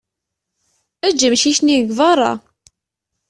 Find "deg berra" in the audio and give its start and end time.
1.81-2.31